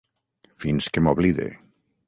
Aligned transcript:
Fins 0.63 0.87
que 0.95 1.05
m'oblide. 1.09 1.49